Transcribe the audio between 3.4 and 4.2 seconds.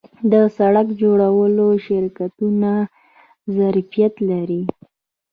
ظرفیت